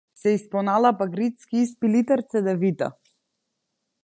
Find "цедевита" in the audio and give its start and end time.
2.31-2.93